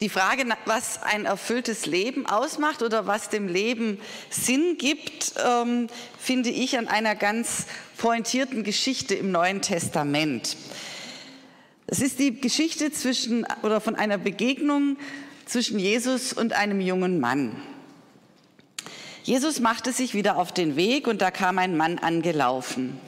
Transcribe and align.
Die 0.00 0.08
Frage, 0.08 0.44
was 0.64 1.02
ein 1.02 1.24
erfülltes 1.24 1.84
Leben 1.84 2.24
ausmacht 2.24 2.84
oder 2.84 3.08
was 3.08 3.30
dem 3.30 3.48
Leben 3.48 3.98
Sinn 4.30 4.76
gibt, 4.78 5.34
ähm, 5.44 5.88
finde 6.20 6.50
ich 6.50 6.78
an 6.78 6.86
einer 6.86 7.16
ganz 7.16 7.66
pointierten 7.96 8.62
Geschichte 8.62 9.16
im 9.16 9.32
Neuen 9.32 9.60
Testament. 9.60 10.56
Es 11.88 12.00
ist 12.00 12.20
die 12.20 12.40
Geschichte 12.40 12.92
zwischen 12.92 13.44
oder 13.64 13.80
von 13.80 13.96
einer 13.96 14.18
Begegnung 14.18 14.98
zwischen 15.46 15.80
Jesus 15.80 16.32
und 16.32 16.52
einem 16.52 16.80
jungen 16.80 17.18
Mann. 17.18 17.60
Jesus 19.24 19.58
machte 19.58 19.90
sich 19.90 20.14
wieder 20.14 20.36
auf 20.36 20.52
den 20.52 20.76
Weg 20.76 21.08
und 21.08 21.20
da 21.20 21.32
kam 21.32 21.58
ein 21.58 21.76
Mann 21.76 21.98
angelaufen. 21.98 23.00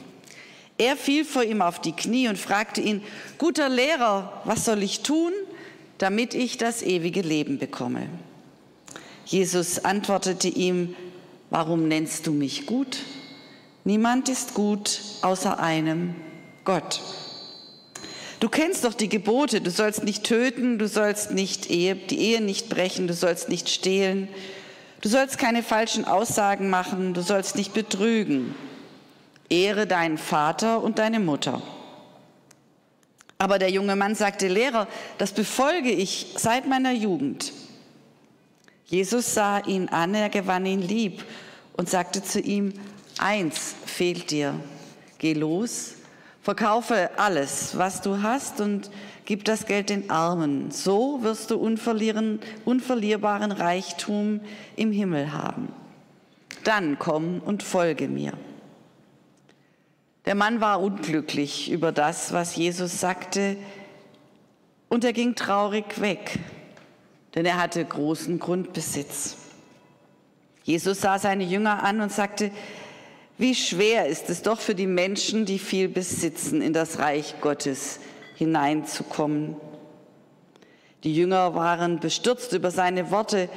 Er 0.77 0.97
fiel 0.97 1.23
vor 1.23 1.43
ihm 1.43 1.61
auf 1.61 1.79
die 1.79 1.93
Knie 1.93 2.27
und 2.27 2.37
fragte 2.37 2.81
ihn, 2.81 3.01
guter 3.37 3.69
Lehrer, 3.69 4.41
was 4.43 4.65
soll 4.65 4.83
ich 4.83 5.03
tun, 5.03 5.31
damit 6.01 6.33
ich 6.33 6.57
das 6.57 6.81
ewige 6.81 7.21
Leben 7.21 7.59
bekomme. 7.59 8.07
Jesus 9.23 9.85
antwortete 9.85 10.47
ihm, 10.47 10.95
warum 11.51 11.87
nennst 11.87 12.25
du 12.25 12.31
mich 12.31 12.65
gut? 12.65 12.97
Niemand 13.83 14.27
ist 14.27 14.55
gut 14.55 14.99
außer 15.21 15.59
einem, 15.59 16.15
Gott. 16.65 17.01
Du 18.39 18.49
kennst 18.49 18.83
doch 18.83 18.95
die 18.95 19.09
Gebote, 19.09 19.61
du 19.61 19.69
sollst 19.69 20.03
nicht 20.03 20.23
töten, 20.23 20.79
du 20.79 20.87
sollst 20.87 21.31
nicht 21.33 21.69
Ehe, 21.69 21.93
die 21.93 22.17
Ehe 22.17 22.41
nicht 22.41 22.69
brechen, 22.69 23.05
du 23.05 23.13
sollst 23.13 23.49
nicht 23.49 23.69
stehlen, 23.69 24.27
du 25.01 25.09
sollst 25.09 25.37
keine 25.37 25.61
falschen 25.61 26.05
Aussagen 26.05 26.71
machen, 26.71 27.13
du 27.13 27.21
sollst 27.21 27.55
nicht 27.55 27.75
betrügen. 27.75 28.55
Ehre 29.49 29.85
deinen 29.85 30.17
Vater 30.17 30.81
und 30.81 30.97
deine 30.97 31.19
Mutter. 31.19 31.61
Aber 33.41 33.57
der 33.57 33.71
junge 33.71 33.95
Mann 33.95 34.13
sagte, 34.13 34.47
Lehrer, 34.47 34.87
das 35.17 35.31
befolge 35.31 35.89
ich 35.89 36.35
seit 36.37 36.67
meiner 36.67 36.91
Jugend. 36.91 37.53
Jesus 38.85 39.33
sah 39.33 39.57
ihn 39.65 39.89
an, 39.89 40.13
er 40.13 40.29
gewann 40.29 40.67
ihn 40.67 40.83
lieb 40.83 41.25
und 41.73 41.89
sagte 41.89 42.23
zu 42.23 42.39
ihm, 42.39 42.71
eins 43.17 43.73
fehlt 43.87 44.29
dir, 44.29 44.53
geh 45.17 45.33
los, 45.33 45.93
verkaufe 46.43 47.09
alles, 47.17 47.75
was 47.79 48.01
du 48.01 48.21
hast 48.21 48.61
und 48.61 48.91
gib 49.25 49.43
das 49.43 49.65
Geld 49.65 49.89
den 49.89 50.11
Armen. 50.11 50.69
So 50.69 51.23
wirst 51.23 51.49
du 51.49 51.57
unverlierbaren 51.57 53.51
Reichtum 53.51 54.41
im 54.75 54.91
Himmel 54.91 55.33
haben. 55.33 55.73
Dann 56.63 56.99
komm 56.99 57.39
und 57.39 57.63
folge 57.63 58.07
mir. 58.07 58.33
Der 60.25 60.35
Mann 60.35 60.61
war 60.61 60.81
unglücklich 60.81 61.71
über 61.71 61.91
das, 61.91 62.31
was 62.31 62.55
Jesus 62.55 62.99
sagte, 62.99 63.57
und 64.87 65.03
er 65.03 65.13
ging 65.13 65.35
traurig 65.35 66.01
weg, 66.01 66.37
denn 67.33 67.45
er 67.45 67.59
hatte 67.59 67.83
großen 67.83 68.39
Grundbesitz. 68.39 69.37
Jesus 70.63 71.01
sah 71.01 71.17
seine 71.17 71.45
Jünger 71.45 71.83
an 71.83 72.01
und 72.01 72.11
sagte, 72.11 72.51
wie 73.37 73.55
schwer 73.55 74.05
ist 74.05 74.29
es 74.29 74.43
doch 74.43 74.59
für 74.59 74.75
die 74.75 74.85
Menschen, 74.85 75.45
die 75.45 75.57
viel 75.57 75.87
besitzen, 75.87 76.61
in 76.61 76.73
das 76.73 76.99
Reich 76.99 77.35
Gottes 77.41 77.99
hineinzukommen. 78.35 79.55
Die 81.03 81.15
Jünger 81.15 81.55
waren 81.55 81.99
bestürzt 81.99 82.53
über 82.53 82.69
seine 82.69 83.09
Worte, 83.09 83.49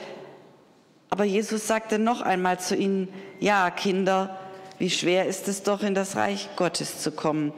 aber 1.10 1.24
Jesus 1.24 1.66
sagte 1.66 1.98
noch 1.98 2.22
einmal 2.22 2.58
zu 2.58 2.74
ihnen, 2.74 3.08
ja, 3.40 3.70
Kinder, 3.70 4.38
wie 4.78 4.90
schwer 4.90 5.26
ist 5.26 5.48
es 5.48 5.62
doch, 5.62 5.82
in 5.82 5.94
das 5.94 6.16
Reich 6.16 6.48
Gottes 6.56 7.00
zu 7.00 7.12
kommen. 7.12 7.52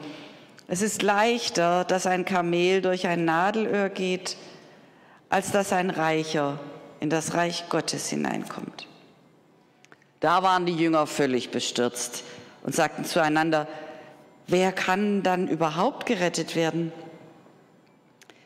Es 0.67 0.81
ist 0.81 1.01
leichter, 1.01 1.85
dass 1.85 2.05
ein 2.05 2.25
Kamel 2.25 2.81
durch 2.81 3.07
ein 3.07 3.25
Nadelöhr 3.25 3.89
geht, 3.89 4.37
als 5.29 5.51
dass 5.51 5.73
ein 5.73 5.89
Reicher 5.89 6.59
in 6.99 7.09
das 7.09 7.33
Reich 7.33 7.69
Gottes 7.69 8.09
hineinkommt. 8.09 8.87
Da 10.19 10.43
waren 10.43 10.65
die 10.65 10.75
Jünger 10.75 11.07
völlig 11.07 11.51
bestürzt 11.51 12.23
und 12.63 12.75
sagten 12.75 13.05
zueinander, 13.05 13.67
wer 14.47 14.71
kann 14.71 15.23
dann 15.23 15.47
überhaupt 15.47 16.05
gerettet 16.05 16.55
werden? 16.55 16.91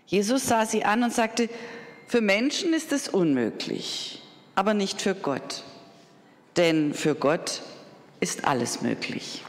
Jesus 0.06 0.48
sah 0.48 0.66
sie 0.66 0.84
an 0.84 1.04
und 1.04 1.14
sagte, 1.14 1.50
für 2.08 2.20
Menschen 2.20 2.74
ist 2.74 2.92
es 2.92 3.08
unmöglich, 3.08 4.22
aber 4.54 4.74
nicht 4.74 5.02
für 5.02 5.16
Gott. 5.16 5.64
Denn 6.58 6.94
für 6.94 7.16
Gott 7.16 7.62
ist 8.22 8.46
alles 8.46 8.82
möglich. 8.82 9.44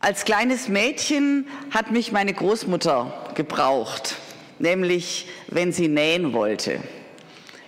Als 0.00 0.24
kleines 0.24 0.68
Mädchen 0.68 1.48
hat 1.70 1.90
mich 1.90 2.12
meine 2.12 2.32
Großmutter 2.32 3.32
gebraucht, 3.34 4.16
nämlich 4.58 5.28
wenn 5.48 5.72
sie 5.72 5.88
nähen 5.88 6.32
wollte, 6.32 6.78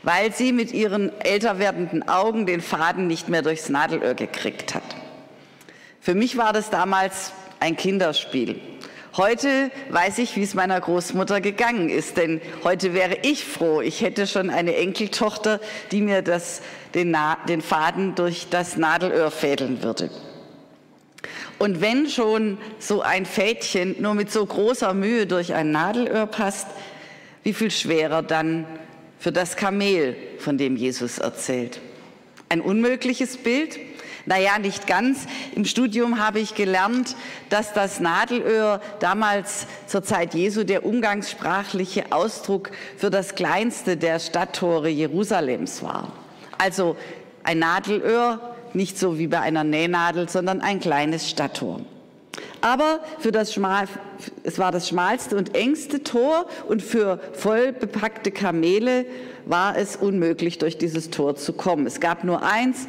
weil 0.03 0.33
sie 0.35 0.53
mit 0.53 0.73
ihren 0.73 1.19
älter 1.23 1.59
werdenden 1.59 2.07
Augen 2.09 2.47
den 2.47 2.61
Faden 2.61 3.07
nicht 3.07 3.29
mehr 3.29 3.43
durchs 3.43 3.69
Nadelöhr 3.69 4.15
gekriegt 4.15 4.75
hat. 4.75 4.85
Für 6.01 6.15
mich 6.15 6.37
war 6.37 6.53
das 6.53 6.71
damals 6.71 7.33
ein 7.59 7.77
Kinderspiel. 7.77 8.61
Heute 9.17 9.71
weiß 9.89 10.19
ich, 10.19 10.37
wie 10.37 10.43
es 10.43 10.53
meiner 10.53 10.79
Großmutter 10.79 11.41
gegangen 11.41 11.89
ist, 11.89 12.19
denn 12.19 12.43
heute 12.65 12.93
wäre 12.93 13.17
ich 13.23 13.47
froh, 13.47 13.81
ich 13.81 14.03
hätte 14.03 14.27
schon 14.27 14.51
eine 14.51 14.77
Enkeltochter, 14.77 15.59
die 15.91 16.03
mir 16.03 16.21
das, 16.21 16.61
den, 16.95 17.17
den 17.49 17.63
Faden 17.63 18.15
durch 18.15 18.49
das 18.51 18.77
Nadelöhr 18.77 19.31
fädeln 19.31 19.83
würde. 19.83 20.11
Und 21.59 21.81
wenn 21.81 22.11
schon 22.11 22.59
so 22.79 23.01
ein 23.01 23.25
Fädchen 23.25 23.97
nur 24.01 24.13
mit 24.13 24.31
so 24.31 24.45
großer 24.45 24.93
Mühe 24.93 25.27
durch 25.27 25.55
ein 25.55 25.71
Nadelöhr 25.71 26.27
passt, 26.27 26.67
wie 27.43 27.55
viel 27.55 27.71
schwerer 27.71 28.23
dann 28.23 28.67
für 29.19 29.33
das 29.33 29.57
Kamel, 29.57 30.15
von 30.39 30.59
dem 30.59 30.77
Jesus 30.77 31.17
erzählt. 31.17 31.81
Ein 32.51 32.61
unmögliches 32.61 33.39
Bild, 33.39 33.79
naja, 34.27 34.59
nicht 34.59 34.87
ganz. 34.87 35.27
Im 35.55 35.65
Studium 35.65 36.19
habe 36.19 36.41
ich 36.41 36.55
gelernt, 36.55 37.17
dass 37.49 37.73
das 37.73 38.01
Nadelöhr 38.01 38.81
damals 38.99 39.67
zur 39.87 40.03
Zeit 40.03 40.35
Jesu 40.35 40.65
der 40.65 40.85
umgangssprachliche 40.85 42.07
Ausdruck 42.11 42.71
für 42.97 43.11
das 43.11 43.37
kleinste 43.37 43.97
der 43.97 44.19
Stadttore 44.19 44.89
Jerusalems 44.89 45.83
war. 45.83 46.13
Also 46.59 46.97
ein 47.45 47.61
Nadelöhr, 47.61 48.41
nicht 48.75 48.99
so 48.99 49.19
wie 49.19 49.29
bei 49.29 49.41
einer 49.41 49.63
Nähnadel, 49.63 50.29
sondern 50.29 50.61
ein 50.61 50.81
kleines 50.81 51.31
Stadttor. 51.31 51.81
Aber 52.61 53.01
für 53.21 53.31
das 53.31 53.55
Schmal, 53.55 53.87
es 54.43 54.59
war 54.59 54.73
das 54.73 54.89
schmalste 54.89 55.37
und 55.37 55.55
engste 55.55 56.03
Tor 56.03 56.47
und 56.69 56.83
für 56.83 57.21
voll 57.33 57.73
bepackte 57.73 58.33
Kamele 58.33 59.07
war 59.45 59.77
es 59.77 59.95
unmöglich, 59.95 60.59
durch 60.59 60.77
dieses 60.77 61.11
Tor 61.11 61.37
zu 61.37 61.53
kommen. 61.53 61.87
Es 61.87 62.01
gab 62.01 62.25
nur 62.25 62.43
eins 62.43 62.89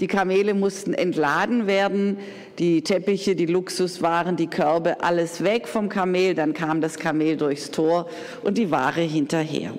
die 0.00 0.06
Kamele 0.06 0.54
mussten 0.54 0.94
entladen 0.94 1.66
werden, 1.66 2.18
die 2.58 2.82
Teppiche, 2.82 3.34
die 3.34 3.46
Luxuswaren, 3.46 4.36
die 4.36 4.46
Körbe, 4.46 5.02
alles 5.02 5.42
weg 5.42 5.66
vom 5.66 5.88
Kamel. 5.88 6.34
Dann 6.34 6.54
kam 6.54 6.80
das 6.80 6.98
Kamel 6.98 7.36
durchs 7.36 7.70
Tor 7.70 8.08
und 8.42 8.58
die 8.58 8.70
Ware 8.70 9.00
hinterher. 9.00 9.72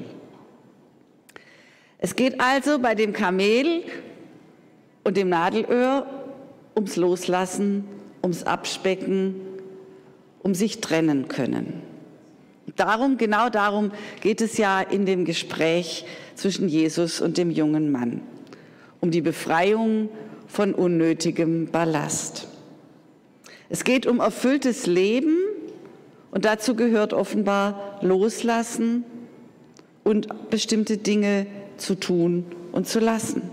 Es 1.97 2.15
geht 2.15 2.39
also 2.39 2.79
bei 2.79 2.95
dem 2.95 3.13
Kamel 3.13 3.83
und 5.03 5.17
dem 5.17 5.29
Nadelöhr 5.29 6.05
ums 6.75 6.95
Loslassen, 6.95 7.85
ums 8.21 8.43
Abspecken, 8.43 9.35
um 10.41 10.53
sich 10.53 10.79
trennen 10.79 11.27
können. 11.27 11.81
Darum, 12.75 13.17
genau 13.17 13.49
darum 13.49 13.91
geht 14.21 14.39
es 14.39 14.57
ja 14.57 14.79
in 14.79 15.05
dem 15.05 15.25
Gespräch 15.25 16.05
zwischen 16.35 16.69
Jesus 16.69 17.19
und 17.19 17.37
dem 17.37 17.51
jungen 17.51 17.91
Mann 17.91 18.21
um 19.01 19.11
die 19.11 19.21
Befreiung 19.21 20.09
von 20.47 20.73
unnötigem 20.73 21.67
Ballast. 21.67 22.47
Es 23.69 23.83
geht 23.83 24.07
um 24.07 24.19
erfülltes 24.19 24.87
Leben 24.87 25.37
und 26.31 26.45
dazu 26.45 26.75
gehört 26.75 27.13
offenbar 27.13 27.99
Loslassen 28.01 29.03
und 30.03 30.49
bestimmte 30.49 30.97
Dinge 30.97 31.45
zu 31.77 31.95
tun 31.95 32.45
und 32.71 32.87
zu 32.87 32.99
lassen. 32.99 33.43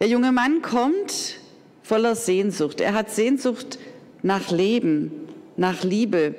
Der 0.00 0.08
junge 0.08 0.30
Mann 0.30 0.60
kommt 0.60 1.38
voller 1.82 2.14
Sehnsucht. 2.14 2.80
Er 2.80 2.92
hat 2.92 3.10
Sehnsucht 3.10 3.78
nach 4.22 4.50
Leben, 4.50 5.10
nach 5.56 5.84
Liebe, 5.84 6.34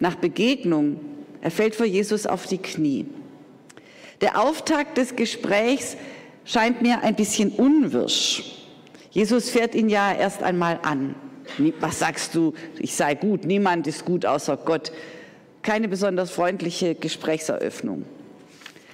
nach 0.00 0.16
Begegnung. 0.16 0.98
Er 1.42 1.52
fällt 1.52 1.76
vor 1.76 1.86
Jesus 1.86 2.26
auf 2.26 2.46
die 2.46 2.58
Knie. 2.58 3.06
Der 4.22 4.40
Auftakt 4.40 4.96
des 4.96 5.16
Gesprächs 5.16 5.96
scheint 6.44 6.80
mir 6.80 7.02
ein 7.02 7.14
bisschen 7.14 7.50
unwirsch. 7.50 8.44
Jesus 9.10 9.50
fährt 9.50 9.74
ihn 9.74 9.88
ja 9.88 10.12
erst 10.12 10.42
einmal 10.42 10.80
an. 10.82 11.14
Was 11.80 11.98
sagst 11.98 12.34
du? 12.34 12.54
Ich 12.78 12.94
sei 12.94 13.14
gut. 13.14 13.44
Niemand 13.44 13.86
ist 13.86 14.04
gut 14.04 14.24
außer 14.24 14.56
Gott. 14.56 14.92
Keine 15.62 15.88
besonders 15.88 16.30
freundliche 16.30 16.94
Gesprächseröffnung. 16.94 18.04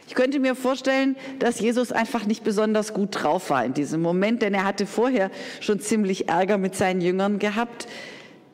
Ich 0.08 0.14
könnte 0.14 0.40
mir 0.40 0.54
vorstellen, 0.54 1.14
dass 1.38 1.60
Jesus 1.60 1.92
einfach 1.92 2.24
nicht 2.24 2.42
besonders 2.42 2.94
gut 2.94 3.10
drauf 3.12 3.50
war 3.50 3.64
in 3.64 3.74
diesem 3.74 4.00
Moment, 4.00 4.42
denn 4.42 4.54
er 4.54 4.64
hatte 4.64 4.86
vorher 4.86 5.30
schon 5.60 5.78
ziemlich 5.78 6.28
Ärger 6.28 6.56
mit 6.58 6.74
seinen 6.74 7.00
Jüngern 7.02 7.38
gehabt, 7.38 7.86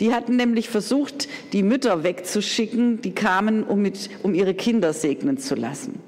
Die 0.00 0.12
hatten 0.12 0.36
nämlich 0.36 0.68
versucht, 0.68 1.28
die 1.52 1.62
Mütter 1.62 2.02
wegzuschicken, 2.02 3.00
die 3.00 3.12
kamen, 3.12 3.62
um, 3.62 3.80
mit, 3.80 4.10
um 4.22 4.34
ihre 4.34 4.54
Kinder 4.54 4.92
segnen 4.92 5.38
zu 5.38 5.54
lassen. 5.54 6.00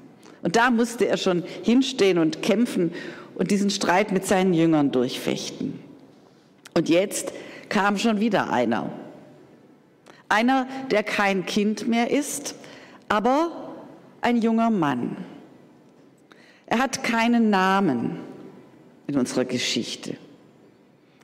Und 0.47 0.55
da 0.55 0.71
musste 0.71 1.05
er 1.05 1.17
schon 1.17 1.43
hinstehen 1.63 2.17
und 2.17 2.41
kämpfen 2.41 2.93
und 3.35 3.51
diesen 3.51 3.69
Streit 3.69 4.13
mit 4.13 4.25
seinen 4.25 4.53
Jüngern 4.53 4.93
durchfechten. 4.93 5.77
Und 6.73 6.87
jetzt 6.87 7.33
kam 7.67 7.97
schon 7.97 8.21
wieder 8.21 8.49
einer. 8.49 8.89
Einer, 10.29 10.65
der 10.89 11.03
kein 11.03 11.45
Kind 11.45 11.89
mehr 11.89 12.11
ist, 12.11 12.55
aber 13.09 13.73
ein 14.21 14.41
junger 14.41 14.69
Mann. 14.69 15.17
Er 16.65 16.79
hat 16.79 17.03
keinen 17.03 17.49
Namen 17.49 18.17
in 19.07 19.17
unserer 19.17 19.43
Geschichte. 19.43 20.15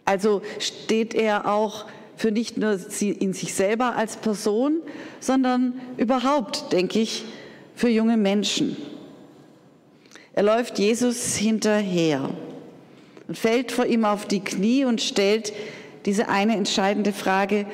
Also 0.04 0.42
steht 0.60 1.14
er 1.14 1.50
auch 1.50 1.86
für 2.18 2.32
nicht 2.34 2.58
nur 2.58 2.78
in 3.00 3.32
sich 3.32 3.54
selber 3.54 3.96
als 3.96 4.18
Person, 4.18 4.82
sondern 5.22 5.80
überhaupt, 5.96 6.74
denke 6.74 7.00
ich, 7.00 7.24
für 7.74 7.88
junge 7.88 8.18
Menschen. 8.18 8.76
Er 10.36 10.44
läuft 10.44 10.80
Jesus 10.80 11.36
hinterher 11.36 12.32
und 13.28 13.38
fällt 13.38 13.72
vor 13.72 13.86
ihm 13.86 14.04
auf 14.04 14.26
die 14.26 14.40
Knie 14.40 14.84
und 14.84 15.00
stellt 15.00 15.54
diese 16.06 16.28
eine 16.28 16.56
entscheidende 16.56 17.14
Frage, 17.14 17.68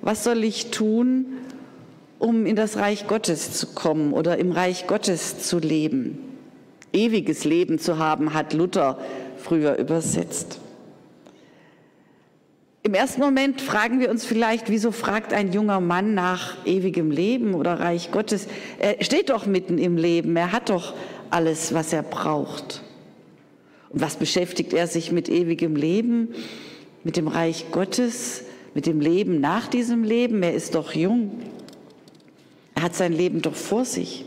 was 0.00 0.22
soll 0.22 0.44
ich 0.44 0.70
tun, 0.70 1.26
um 2.20 2.46
in 2.46 2.54
das 2.54 2.76
Reich 2.76 3.08
Gottes 3.08 3.52
zu 3.52 3.68
kommen 3.74 4.12
oder 4.12 4.38
im 4.38 4.52
Reich 4.52 4.86
Gottes 4.86 5.40
zu 5.40 5.58
leben? 5.58 6.18
Ewiges 6.92 7.44
Leben 7.44 7.80
zu 7.80 7.98
haben, 7.98 8.32
hat 8.32 8.52
Luther 8.52 8.98
früher 9.36 9.76
übersetzt. 9.76 10.60
Im 12.84 12.94
ersten 12.94 13.22
Moment 13.22 13.62
fragen 13.62 13.98
wir 13.98 14.10
uns 14.10 14.26
vielleicht, 14.26 14.68
wieso 14.68 14.92
fragt 14.92 15.32
ein 15.32 15.52
junger 15.52 15.80
Mann 15.80 16.14
nach 16.14 16.64
ewigem 16.66 17.10
Leben 17.10 17.54
oder 17.54 17.80
Reich 17.80 18.10
Gottes? 18.12 18.46
Er 18.78 19.02
steht 19.02 19.30
doch 19.30 19.46
mitten 19.46 19.78
im 19.78 19.96
Leben, 19.96 20.36
er 20.36 20.52
hat 20.52 20.68
doch 20.68 20.92
alles, 21.34 21.74
was 21.74 21.92
er 21.92 22.02
braucht. 22.02 22.82
Und 23.90 24.00
was 24.00 24.16
beschäftigt 24.16 24.72
er 24.72 24.86
sich 24.86 25.12
mit 25.12 25.28
ewigem 25.28 25.76
Leben, 25.76 26.28
mit 27.02 27.16
dem 27.16 27.28
Reich 27.28 27.66
Gottes, 27.72 28.44
mit 28.74 28.86
dem 28.86 29.00
Leben 29.00 29.40
nach 29.40 29.66
diesem 29.66 30.04
Leben? 30.04 30.42
Er 30.42 30.54
ist 30.54 30.74
doch 30.74 30.92
jung. 30.92 31.42
Er 32.74 32.82
hat 32.82 32.94
sein 32.94 33.12
Leben 33.12 33.42
doch 33.42 33.54
vor 33.54 33.84
sich. 33.84 34.24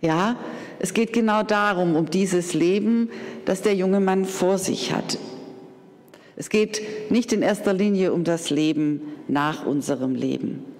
Ja, 0.00 0.36
es 0.80 0.94
geht 0.94 1.12
genau 1.12 1.42
darum, 1.42 1.96
um 1.96 2.10
dieses 2.10 2.54
Leben, 2.54 3.08
das 3.44 3.62
der 3.62 3.74
junge 3.74 4.00
Mann 4.00 4.24
vor 4.24 4.58
sich 4.58 4.92
hat. 4.92 5.18
Es 6.36 6.50
geht 6.50 7.10
nicht 7.10 7.32
in 7.32 7.42
erster 7.42 7.72
Linie 7.72 8.12
um 8.12 8.24
das 8.24 8.50
Leben 8.50 9.00
nach 9.28 9.64
unserem 9.64 10.16
Leben. 10.16 10.73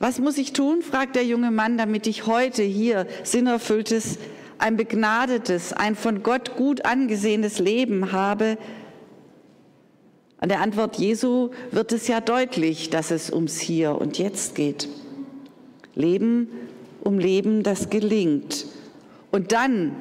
Was 0.00 0.18
muss 0.18 0.38
ich 0.38 0.54
tun, 0.54 0.80
fragt 0.80 1.14
der 1.14 1.26
junge 1.26 1.50
Mann, 1.50 1.76
damit 1.76 2.06
ich 2.06 2.26
heute 2.26 2.62
hier 2.62 3.06
sinnerfülltes, 3.22 4.18
ein 4.56 4.78
begnadetes, 4.78 5.74
ein 5.74 5.94
von 5.94 6.22
Gott 6.22 6.56
gut 6.56 6.86
angesehenes 6.86 7.58
Leben 7.58 8.10
habe? 8.10 8.56
An 10.38 10.48
der 10.48 10.62
Antwort 10.62 10.96
Jesu 10.96 11.50
wird 11.70 11.92
es 11.92 12.08
ja 12.08 12.22
deutlich, 12.22 12.88
dass 12.88 13.10
es 13.10 13.30
ums 13.30 13.60
Hier 13.60 14.00
und 14.00 14.16
Jetzt 14.16 14.54
geht. 14.54 14.88
Leben 15.94 16.48
um 17.02 17.18
Leben, 17.18 17.62
das 17.62 17.90
gelingt 17.90 18.64
und 19.30 19.52
dann 19.52 19.94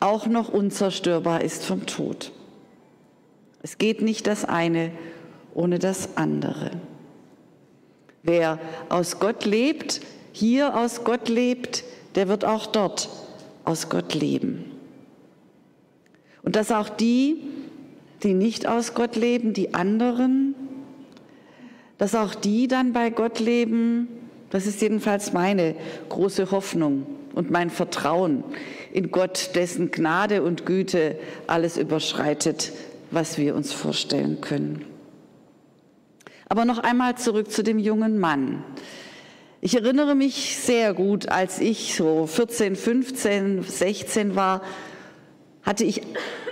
auch 0.00 0.26
noch 0.26 0.48
unzerstörbar 0.48 1.42
ist 1.42 1.66
vom 1.66 1.84
Tod. 1.84 2.32
Es 3.62 3.76
geht 3.76 4.00
nicht 4.00 4.26
das 4.26 4.46
eine 4.46 4.90
ohne 5.52 5.78
das 5.78 6.16
andere. 6.16 6.70
Wer 8.28 8.58
aus 8.90 9.20
Gott 9.20 9.46
lebt, 9.46 10.02
hier 10.32 10.76
aus 10.76 11.02
Gott 11.02 11.30
lebt, 11.30 11.82
der 12.14 12.28
wird 12.28 12.44
auch 12.44 12.66
dort 12.66 13.08
aus 13.64 13.88
Gott 13.88 14.12
leben. 14.12 14.66
Und 16.42 16.54
dass 16.54 16.70
auch 16.70 16.90
die, 16.90 17.38
die 18.22 18.34
nicht 18.34 18.66
aus 18.66 18.92
Gott 18.92 19.16
leben, 19.16 19.54
die 19.54 19.72
anderen, 19.72 20.54
dass 21.96 22.14
auch 22.14 22.34
die 22.34 22.68
dann 22.68 22.92
bei 22.92 23.08
Gott 23.08 23.40
leben, 23.40 24.08
das 24.50 24.66
ist 24.66 24.82
jedenfalls 24.82 25.32
meine 25.32 25.74
große 26.10 26.50
Hoffnung 26.50 27.06
und 27.34 27.50
mein 27.50 27.70
Vertrauen 27.70 28.44
in 28.92 29.10
Gott, 29.10 29.52
dessen 29.54 29.90
Gnade 29.90 30.42
und 30.42 30.66
Güte 30.66 31.18
alles 31.46 31.78
überschreitet, 31.78 32.72
was 33.10 33.38
wir 33.38 33.54
uns 33.54 33.72
vorstellen 33.72 34.42
können. 34.42 34.84
Aber 36.48 36.64
noch 36.64 36.78
einmal 36.78 37.16
zurück 37.16 37.50
zu 37.50 37.62
dem 37.62 37.78
jungen 37.78 38.18
Mann. 38.18 38.64
Ich 39.60 39.74
erinnere 39.74 40.14
mich 40.14 40.56
sehr 40.56 40.94
gut, 40.94 41.28
als 41.28 41.58
ich 41.58 41.94
so 41.94 42.26
14, 42.26 42.76
15, 42.76 43.62
16 43.64 44.36
war, 44.36 44.62
hatte 45.62 45.84
ich 45.84 46.02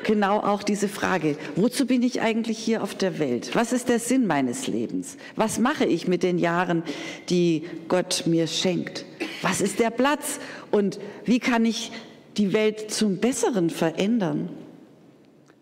genau 0.04 0.40
auch 0.40 0.62
diese 0.62 0.88
Frage, 0.88 1.37
wozu 1.54 1.87
bin 1.87 2.02
ich 2.02 2.20
eigentlich 2.20 2.58
hier 2.58 2.82
auf 2.82 2.94
der 2.94 3.19
Welt? 3.19 3.54
Was 3.54 3.72
ist 3.72 3.88
der 3.88 3.98
Sinn 3.98 4.26
meines 4.26 4.66
Lebens? 4.66 5.16
Was 5.37 5.58
mache 5.58 5.84
ich 5.84 6.08
mit 6.08 6.22
den 6.22 6.38
Jahren, 6.38 6.82
die 7.28 7.64
Gott 7.88 8.25
mir 8.26 8.46
schenkt? 8.46 9.04
Was 9.40 9.60
ist 9.60 9.78
der 9.78 9.90
Platz? 9.90 10.38
Und 10.70 10.98
wie 11.25 11.38
kann 11.38 11.64
ich 11.64 11.93
die 12.37 12.52
Welt 12.52 12.90
zum 12.90 13.19
Besseren 13.19 13.70
verändern? 13.70 14.50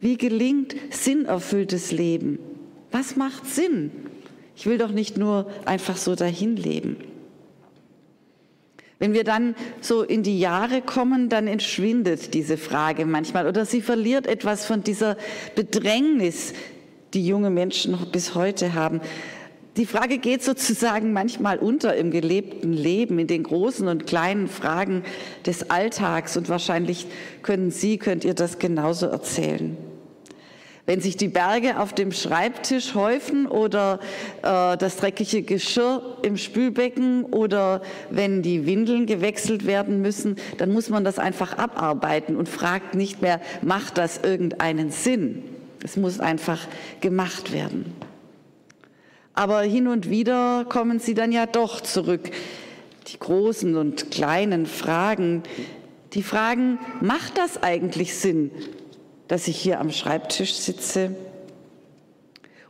Wie 0.00 0.16
gelingt 0.16 0.74
sinnerfülltes 0.90 1.92
Leben? 1.92 2.38
Was 2.90 3.16
macht 3.16 3.46
Sinn? 3.46 3.90
Ich 4.56 4.66
will 4.66 4.78
doch 4.78 4.90
nicht 4.90 5.16
nur 5.16 5.50
einfach 5.64 5.96
so 5.96 6.14
dahin 6.14 6.56
leben. 6.56 6.96
Wenn 8.98 9.12
wir 9.12 9.24
dann 9.24 9.54
so 9.80 10.02
in 10.02 10.22
die 10.22 10.38
Jahre 10.38 10.80
kommen, 10.80 11.28
dann 11.28 11.46
entschwindet 11.46 12.32
diese 12.32 12.56
Frage 12.56 13.04
manchmal 13.04 13.46
oder 13.46 13.66
sie 13.66 13.82
verliert 13.82 14.26
etwas 14.26 14.64
von 14.64 14.82
dieser 14.82 15.16
Bedrängnis, 15.56 16.54
die 17.12 17.26
junge 17.26 17.50
Menschen 17.50 17.98
bis 18.12 18.34
heute 18.34 18.74
haben. 18.74 19.00
Die 19.76 19.86
Frage 19.86 20.18
geht 20.18 20.44
sozusagen 20.44 21.12
manchmal 21.12 21.58
unter 21.58 21.96
im 21.96 22.12
gelebten 22.12 22.72
Leben, 22.72 23.18
in 23.18 23.26
den 23.26 23.42
großen 23.42 23.88
und 23.88 24.06
kleinen 24.06 24.46
Fragen 24.46 25.02
des 25.44 25.68
Alltags 25.68 26.36
und 26.36 26.48
wahrscheinlich 26.48 27.06
können 27.42 27.72
Sie, 27.72 27.98
könnt 27.98 28.24
ihr 28.24 28.34
das 28.34 28.60
genauso 28.60 29.06
erzählen. 29.06 29.76
Wenn 30.86 31.00
sich 31.00 31.16
die 31.16 31.28
Berge 31.28 31.78
auf 31.78 31.94
dem 31.94 32.12
Schreibtisch 32.12 32.94
häufen 32.94 33.46
oder 33.46 34.00
äh, 34.42 34.76
das 34.76 34.98
dreckige 34.98 35.42
Geschirr 35.42 36.18
im 36.22 36.36
Spülbecken 36.36 37.24
oder 37.24 37.80
wenn 38.10 38.42
die 38.42 38.66
Windeln 38.66 39.06
gewechselt 39.06 39.66
werden 39.66 40.02
müssen, 40.02 40.36
dann 40.58 40.72
muss 40.72 40.90
man 40.90 41.02
das 41.02 41.18
einfach 41.18 41.56
abarbeiten 41.56 42.36
und 42.36 42.50
fragt 42.50 42.94
nicht 42.94 43.22
mehr, 43.22 43.40
macht 43.62 43.96
das 43.96 44.18
irgendeinen 44.22 44.90
Sinn? 44.90 45.42
Es 45.82 45.96
muss 45.96 46.20
einfach 46.20 46.60
gemacht 47.00 47.52
werden. 47.52 47.94
Aber 49.32 49.62
hin 49.62 49.88
und 49.88 50.10
wieder 50.10 50.66
kommen 50.68 51.00
sie 51.00 51.14
dann 51.14 51.32
ja 51.32 51.46
doch 51.46 51.80
zurück. 51.80 52.30
Die 53.08 53.18
großen 53.18 53.76
und 53.76 54.10
kleinen 54.10 54.66
Fragen, 54.66 55.42
die 56.12 56.22
Fragen, 56.22 56.78
macht 57.00 57.38
das 57.38 57.62
eigentlich 57.62 58.14
Sinn, 58.14 58.50
dass 59.28 59.48
ich 59.48 59.56
hier 59.56 59.80
am 59.80 59.90
Schreibtisch 59.90 60.54
sitze. 60.54 61.14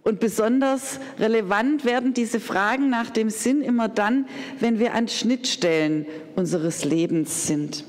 Und 0.03 0.21
besonders 0.21 1.01
relevant 1.19 1.85
werden 1.85 2.13
diese 2.13 2.39
Fragen 2.39 2.91
nach 2.91 3.09
dem 3.09 3.31
Sinn 3.31 3.63
immer 3.63 3.89
dann, 3.89 4.27
wenn 4.61 4.79
wir 4.79 4.95
an 4.95 5.09
Schnittstellen 5.09 6.07
unseres 6.37 6.85
Lebens 6.85 7.47
sind. 7.47 7.85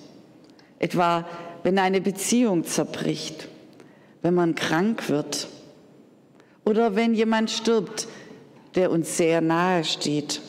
Etwa, 0.79 1.27
wenn 1.63 1.77
eine 1.77 1.99
Beziehung 1.99 2.63
zerbricht, 2.63 3.49
wenn 4.21 4.33
man 4.33 4.55
krank 4.55 5.09
wird 5.09 5.49
oder 6.63 6.95
wenn 6.95 7.13
jemand 7.13 7.51
stirbt, 7.51 8.07
der 8.75 8.91
uns 8.91 9.17
sehr 9.17 9.41
nahe 9.41 9.83
steht. 9.83 10.41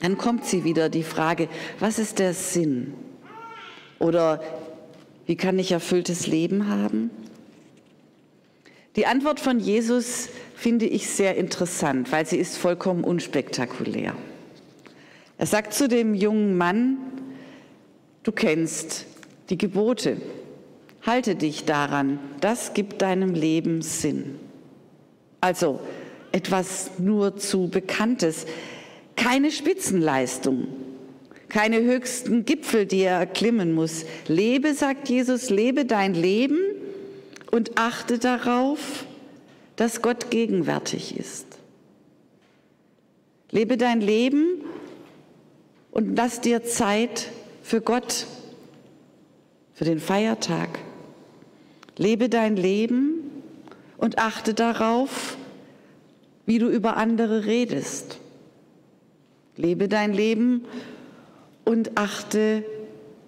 Dann 0.00 0.16
kommt 0.16 0.44
sie 0.44 0.64
wieder, 0.64 0.88
die 0.88 1.02
Frage, 1.02 1.48
was 1.78 1.98
ist 1.98 2.18
der 2.18 2.34
Sinn? 2.34 2.94
Oder 3.98 4.42
wie 5.30 5.36
kann 5.36 5.60
ich 5.60 5.70
erfülltes 5.70 6.26
Leben 6.26 6.66
haben? 6.66 7.08
Die 8.96 9.06
Antwort 9.06 9.38
von 9.38 9.60
Jesus 9.60 10.28
finde 10.56 10.86
ich 10.86 11.08
sehr 11.08 11.36
interessant, 11.36 12.10
weil 12.10 12.26
sie 12.26 12.36
ist 12.36 12.58
vollkommen 12.58 13.04
unspektakulär. 13.04 14.16
Er 15.38 15.46
sagt 15.46 15.72
zu 15.72 15.86
dem 15.86 16.16
jungen 16.16 16.58
Mann, 16.58 16.96
du 18.24 18.32
kennst 18.32 19.06
die 19.50 19.56
Gebote, 19.56 20.16
halte 21.02 21.36
dich 21.36 21.64
daran, 21.64 22.18
das 22.40 22.74
gibt 22.74 23.00
deinem 23.00 23.32
Leben 23.32 23.82
Sinn. 23.82 24.34
Also 25.40 25.78
etwas 26.32 26.98
nur 26.98 27.36
zu 27.36 27.68
Bekanntes, 27.68 28.46
keine 29.14 29.52
Spitzenleistung, 29.52 30.66
keine 31.50 31.82
höchsten 31.82 32.44
Gipfel, 32.44 32.86
die 32.86 33.00
er 33.00 33.18
erklimmen 33.18 33.72
muss. 33.72 34.04
Lebe, 34.26 34.74
sagt 34.74 35.08
Jesus, 35.08 35.50
lebe 35.50 35.84
dein 35.84 36.14
Leben 36.14 36.58
und 37.50 37.76
achte 37.76 38.18
darauf, 38.18 39.04
dass 39.76 40.02
Gott 40.02 40.30
gegenwärtig 40.30 41.18
ist. 41.18 41.46
Lebe 43.50 43.76
dein 43.76 44.00
Leben 44.00 44.62
und 45.90 46.16
lass 46.16 46.40
dir 46.40 46.64
Zeit 46.64 47.28
für 47.62 47.80
Gott, 47.80 48.26
für 49.74 49.84
den 49.84 49.98
Feiertag. 49.98 50.78
Lebe 51.96 52.28
dein 52.28 52.56
Leben 52.56 53.20
und 53.96 54.18
achte 54.18 54.54
darauf, 54.54 55.36
wie 56.46 56.58
du 56.58 56.68
über 56.68 56.96
andere 56.96 57.44
redest. 57.44 58.18
Lebe 59.56 59.88
dein 59.88 60.12
Leben 60.12 60.64
und 61.64 61.96
achte 61.96 62.64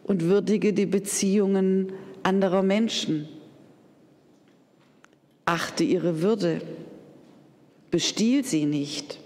und 0.05 0.23
würdige 0.23 0.73
die 0.73 0.87
Beziehungen 0.87 1.93
anderer 2.23 2.63
Menschen. 2.63 3.29
Achte 5.45 5.85
ihre 5.85 6.23
Würde. 6.23 6.61
Bestiehl 7.91 8.45
sie 8.45 8.65
nicht. 8.65 9.19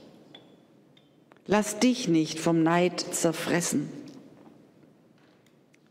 Lass 1.46 1.78
dich 1.78 2.08
nicht 2.08 2.40
vom 2.40 2.62
Neid 2.62 3.00
zerfressen. 3.00 3.88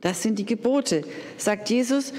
Das 0.01 0.21
sind 0.21 0.37
die 0.37 0.45
Gebote, 0.45 1.03
sagt 1.37 1.69
Jesus. 1.69 2.13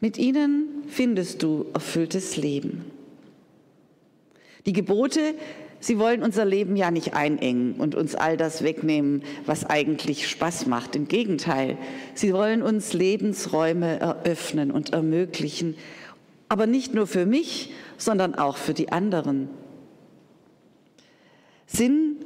Mit 0.00 0.18
ihnen 0.18 0.84
findest 0.86 1.42
du 1.42 1.66
erfülltes 1.74 2.36
Leben. 2.36 2.84
Die 4.64 4.72
Gebote, 4.72 5.34
sie 5.86 6.00
wollen 6.00 6.24
unser 6.24 6.44
Leben 6.44 6.74
ja 6.74 6.90
nicht 6.90 7.14
einengen 7.14 7.74
und 7.74 7.94
uns 7.94 8.16
all 8.16 8.36
das 8.36 8.64
wegnehmen, 8.64 9.22
was 9.46 9.64
eigentlich 9.64 10.28
Spaß 10.28 10.66
macht. 10.66 10.96
Im 10.96 11.06
Gegenteil, 11.06 11.78
sie 12.14 12.32
wollen 12.32 12.62
uns 12.62 12.92
Lebensräume 12.92 14.00
eröffnen 14.00 14.72
und 14.72 14.92
ermöglichen, 14.92 15.76
aber 16.48 16.66
nicht 16.66 16.92
nur 16.92 17.06
für 17.06 17.24
mich, 17.24 17.72
sondern 17.98 18.34
auch 18.34 18.56
für 18.56 18.74
die 18.74 18.90
anderen. 18.90 19.48
Sinn 21.66 22.16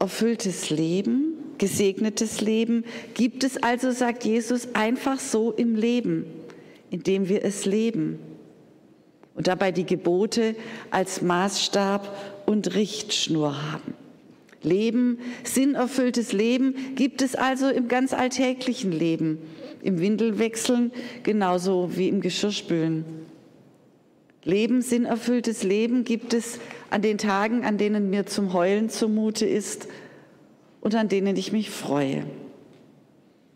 erfülltes 0.00 0.70
Leben, 0.70 1.34
gesegnetes 1.58 2.40
Leben 2.40 2.84
gibt 3.14 3.44
es 3.44 3.62
also, 3.62 3.92
sagt 3.92 4.24
Jesus, 4.24 4.74
einfach 4.74 5.20
so 5.20 5.52
im 5.52 5.76
Leben, 5.76 6.26
indem 6.90 7.28
wir 7.28 7.44
es 7.44 7.66
leben 7.66 8.18
und 9.34 9.46
dabei 9.46 9.72
die 9.72 9.86
Gebote 9.86 10.54
als 10.90 11.22
Maßstab 11.22 12.33
und 12.46 12.74
Richtschnur 12.74 13.72
haben. 13.72 13.94
Leben, 14.62 15.18
sinnerfülltes 15.44 16.32
Leben 16.32 16.94
gibt 16.94 17.22
es 17.22 17.34
also 17.34 17.68
im 17.68 17.88
ganz 17.88 18.12
alltäglichen 18.12 18.92
Leben, 18.92 19.38
im 19.82 20.00
Windelwechseln 20.00 20.90
genauso 21.22 21.96
wie 21.96 22.08
im 22.08 22.20
Geschirrspülen. 22.20 23.04
Leben, 24.42 24.82
sinnerfülltes 24.82 25.62
Leben 25.62 26.04
gibt 26.04 26.34
es 26.34 26.58
an 26.90 27.02
den 27.02 27.18
Tagen, 27.18 27.64
an 27.64 27.78
denen 27.78 28.10
mir 28.10 28.26
zum 28.26 28.52
Heulen 28.52 28.88
zumute 28.90 29.46
ist 29.46 29.88
und 30.80 30.94
an 30.94 31.08
denen 31.08 31.36
ich 31.36 31.52
mich 31.52 31.70
freue. 31.70 32.24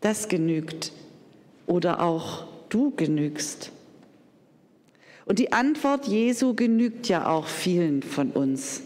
Das 0.01 0.29
genügt 0.29 0.91
oder 1.67 2.01
auch 2.01 2.45
du 2.69 2.91
genügst. 2.91 3.71
Und 5.29 5.37
die 5.37 5.53
Antwort 5.53 6.07
Jesu 6.07 6.55
genügt 6.55 7.07
ja 7.07 7.27
auch 7.27 7.45
vielen 7.45 8.01
von 8.01 8.31
uns. 8.31 8.81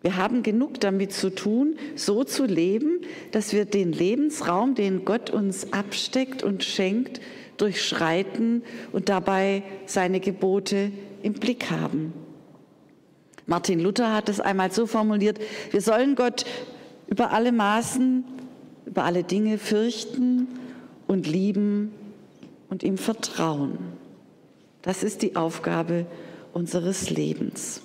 Wir 0.00 0.16
haben 0.16 0.42
genug 0.42 0.80
damit 0.80 1.12
zu 1.12 1.28
tun, 1.28 1.76
so 1.94 2.24
zu 2.24 2.46
leben, 2.46 3.02
dass 3.32 3.52
wir 3.52 3.66
den 3.66 3.92
Lebensraum, 3.92 4.74
den 4.74 5.04
Gott 5.04 5.28
uns 5.28 5.74
absteckt 5.74 6.42
und 6.42 6.64
schenkt, 6.64 7.20
durchschreiten 7.58 8.62
und 8.92 9.10
dabei 9.10 9.62
seine 9.84 10.20
Gebote 10.20 10.90
im 11.22 11.34
Blick 11.34 11.70
haben. 11.70 12.14
Martin 13.44 13.78
Luther 13.78 14.14
hat 14.14 14.30
es 14.30 14.40
einmal 14.40 14.72
so 14.72 14.86
formuliert, 14.86 15.38
wir 15.70 15.82
sollen 15.82 16.14
Gott 16.14 16.46
über 17.08 17.30
alle 17.30 17.52
Maßen, 17.52 18.24
über 18.86 19.04
alle 19.04 19.22
Dinge 19.22 19.58
fürchten 19.58 20.48
und 21.06 21.26
lieben 21.26 21.92
und 22.70 22.82
ihm 22.82 22.96
vertrauen. 22.96 24.00
Das 24.82 25.02
ist 25.02 25.22
die 25.22 25.36
Aufgabe 25.36 26.06
unseres 26.52 27.10
Lebens. 27.10 27.82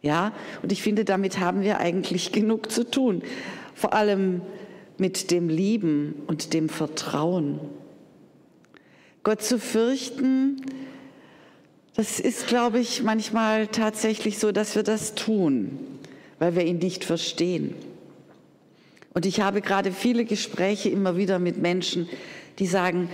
Ja, 0.00 0.32
und 0.62 0.72
ich 0.72 0.82
finde, 0.82 1.04
damit 1.04 1.38
haben 1.38 1.62
wir 1.62 1.78
eigentlich 1.78 2.32
genug 2.32 2.72
zu 2.72 2.90
tun. 2.90 3.22
Vor 3.74 3.92
allem 3.92 4.42
mit 4.98 5.30
dem 5.30 5.48
Lieben 5.48 6.22
und 6.26 6.54
dem 6.54 6.68
Vertrauen. 6.68 7.60
Gott 9.22 9.42
zu 9.42 9.58
fürchten, 9.58 10.60
das 11.94 12.18
ist, 12.18 12.48
glaube 12.48 12.80
ich, 12.80 13.02
manchmal 13.02 13.68
tatsächlich 13.68 14.38
so, 14.38 14.50
dass 14.50 14.74
wir 14.74 14.82
das 14.82 15.14
tun, 15.14 15.78
weil 16.38 16.56
wir 16.56 16.64
ihn 16.64 16.78
nicht 16.78 17.04
verstehen. 17.04 17.74
Und 19.14 19.26
ich 19.26 19.40
habe 19.40 19.60
gerade 19.60 19.92
viele 19.92 20.24
Gespräche 20.24 20.88
immer 20.88 21.16
wieder 21.16 21.38
mit 21.38 21.58
Menschen, 21.58 22.08
die 22.58 22.66
sagen, 22.66 23.10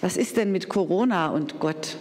was 0.00 0.16
ist 0.16 0.36
denn 0.36 0.52
mit 0.52 0.68
Corona 0.68 1.30
und 1.30 1.58
Gott? 1.58 1.96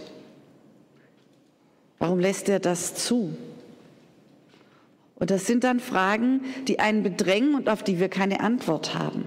Warum 2.01 2.17
lässt 2.17 2.49
er 2.49 2.59
das 2.59 2.95
zu? 2.95 3.31
Und 5.13 5.29
das 5.29 5.45
sind 5.45 5.63
dann 5.63 5.79
Fragen, 5.79 6.41
die 6.67 6.79
einen 6.79 7.03
bedrängen 7.03 7.53
und 7.53 7.69
auf 7.69 7.83
die 7.83 7.99
wir 7.99 8.09
keine 8.09 8.39
Antwort 8.39 8.95
haben. 8.95 9.23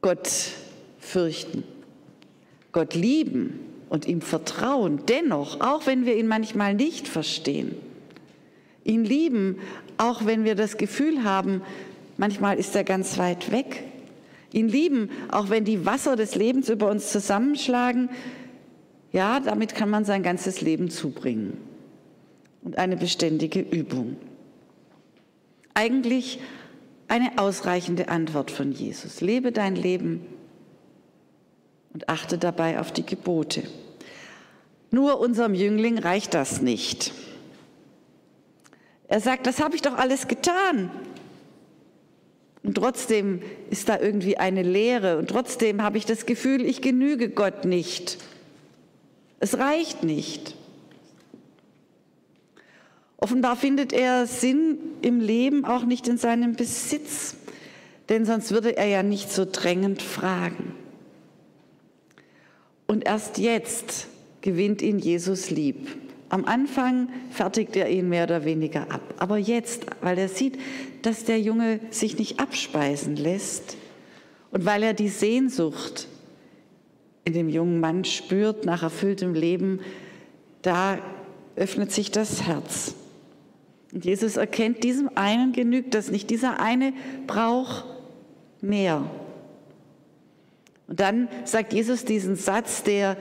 Gott 0.00 0.28
fürchten, 0.98 1.62
Gott 2.72 2.94
lieben 2.94 3.60
und 3.90 4.08
ihm 4.08 4.22
vertrauen, 4.22 5.02
dennoch, 5.06 5.60
auch 5.60 5.86
wenn 5.86 6.04
wir 6.04 6.16
ihn 6.16 6.26
manchmal 6.26 6.74
nicht 6.74 7.06
verstehen. 7.06 7.76
Ihn 8.82 9.04
lieben, 9.04 9.60
auch 9.98 10.26
wenn 10.26 10.42
wir 10.42 10.56
das 10.56 10.78
Gefühl 10.78 11.22
haben, 11.22 11.62
manchmal 12.16 12.58
ist 12.58 12.74
er 12.74 12.82
ganz 12.82 13.18
weit 13.18 13.52
weg. 13.52 13.84
Ihn 14.50 14.68
lieben, 14.68 15.10
auch 15.30 15.48
wenn 15.48 15.64
die 15.64 15.86
Wasser 15.86 16.16
des 16.16 16.34
Lebens 16.34 16.68
über 16.68 16.90
uns 16.90 17.12
zusammenschlagen. 17.12 18.10
Ja, 19.14 19.38
damit 19.38 19.76
kann 19.76 19.90
man 19.90 20.04
sein 20.04 20.24
ganzes 20.24 20.60
Leben 20.60 20.90
zubringen. 20.90 21.56
Und 22.62 22.78
eine 22.78 22.96
beständige 22.96 23.60
Übung. 23.60 24.16
Eigentlich 25.72 26.40
eine 27.06 27.38
ausreichende 27.38 28.08
Antwort 28.08 28.50
von 28.50 28.72
Jesus. 28.72 29.20
Lebe 29.20 29.52
dein 29.52 29.76
Leben 29.76 30.26
und 31.92 32.08
achte 32.08 32.38
dabei 32.38 32.80
auf 32.80 32.90
die 32.90 33.06
Gebote. 33.06 33.62
Nur 34.90 35.20
unserem 35.20 35.54
Jüngling 35.54 35.98
reicht 35.98 36.34
das 36.34 36.60
nicht. 36.60 37.12
Er 39.06 39.20
sagt, 39.20 39.46
das 39.46 39.62
habe 39.62 39.76
ich 39.76 39.82
doch 39.82 39.96
alles 39.96 40.26
getan. 40.26 40.90
Und 42.64 42.74
trotzdem 42.74 43.42
ist 43.70 43.88
da 43.88 44.00
irgendwie 44.00 44.38
eine 44.38 44.64
Leere 44.64 45.18
und 45.18 45.30
trotzdem 45.30 45.82
habe 45.84 45.98
ich 45.98 46.04
das 46.04 46.26
Gefühl, 46.26 46.64
ich 46.64 46.82
genüge 46.82 47.28
Gott 47.28 47.64
nicht. 47.64 48.18
Es 49.40 49.58
reicht 49.58 50.02
nicht. 50.02 50.54
Offenbar 53.16 53.56
findet 53.56 53.92
er 53.92 54.26
Sinn 54.26 54.78
im 55.00 55.20
Leben 55.20 55.64
auch 55.64 55.84
nicht 55.84 56.08
in 56.08 56.18
seinem 56.18 56.56
Besitz, 56.56 57.36
denn 58.08 58.26
sonst 58.26 58.50
würde 58.50 58.76
er 58.76 58.86
ja 58.86 59.02
nicht 59.02 59.32
so 59.32 59.46
drängend 59.50 60.02
fragen. 60.02 60.74
Und 62.86 63.06
erst 63.06 63.38
jetzt 63.38 64.08
gewinnt 64.42 64.82
ihn 64.82 64.98
Jesus 64.98 65.50
lieb. 65.50 65.88
Am 66.28 66.44
Anfang 66.44 67.08
fertigt 67.30 67.76
er 67.76 67.88
ihn 67.88 68.08
mehr 68.08 68.24
oder 68.24 68.44
weniger 68.44 68.90
ab. 68.90 69.14
Aber 69.18 69.38
jetzt, 69.38 69.86
weil 70.02 70.18
er 70.18 70.28
sieht, 70.28 70.58
dass 71.02 71.24
der 71.24 71.40
Junge 71.40 71.80
sich 71.90 72.18
nicht 72.18 72.40
abspeisen 72.40 73.16
lässt 73.16 73.76
und 74.50 74.66
weil 74.66 74.82
er 74.82 74.94
die 74.94 75.08
Sehnsucht 75.08 76.08
in 77.24 77.32
dem 77.32 77.48
jungen 77.48 77.80
Mann 77.80 78.04
spürt 78.04 78.64
nach 78.64 78.82
erfülltem 78.82 79.34
Leben, 79.34 79.80
da 80.62 80.98
öffnet 81.56 81.92
sich 81.92 82.10
das 82.10 82.42
Herz. 82.42 82.94
Und 83.92 84.04
Jesus 84.04 84.36
erkennt, 84.36 84.82
diesem 84.82 85.10
einen 85.14 85.52
genügt 85.52 85.94
das 85.94 86.10
nicht. 86.10 86.28
Dieser 86.30 86.60
eine 86.60 86.92
braucht 87.26 87.84
mehr. 88.60 89.08
Und 90.88 91.00
dann 91.00 91.28
sagt 91.44 91.72
Jesus 91.72 92.04
diesen 92.04 92.36
Satz, 92.36 92.82
der 92.82 93.16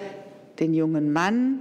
den 0.60 0.74
jungen 0.74 1.14
Mann 1.14 1.60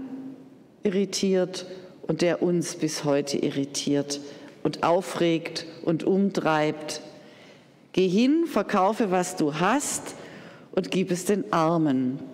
irritiert 0.83 1.67
und 2.03 2.23
der 2.23 2.43
uns 2.43 2.75
bis 2.75 3.05
heute 3.05 3.39
irritiert 3.39 4.21
und 4.63 4.83
aufregt 4.83 5.67
und 5.85 6.05
umtreibt. 6.05 7.03
Geh 7.93 8.09
hin, 8.09 8.47
verkaufe, 8.47 9.11
was 9.11 9.37
du 9.37 9.55
hast 9.55 10.15
und 10.73 10.91
gib 10.91 11.11
es 11.11 11.27
den 11.27 11.53
Armen. 11.53 12.32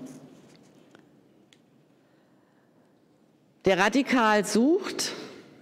Der 3.64 3.78
radikal 3.78 4.44
sucht, 4.44 5.12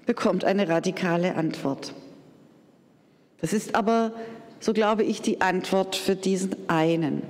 bekommt 0.04 0.44
eine 0.44 0.68
radikale 0.68 1.34
Antwort. 1.34 1.94
Das 3.40 3.52
ist 3.52 3.74
aber, 3.74 4.12
so 4.60 4.72
glaube 4.72 5.02
ich, 5.02 5.22
die 5.22 5.40
Antwort 5.40 5.96
für 5.96 6.16
diesen 6.16 6.54
einen 6.68 7.22